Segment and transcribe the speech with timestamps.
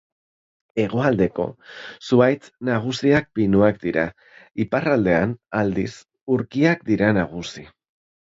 [0.83, 1.43] Hegoaldeko
[2.07, 4.07] zuhaitz nagusiak pinuak dira;
[4.65, 5.91] iparraldean, aldiz,
[6.37, 7.67] urkiak dira nagusi.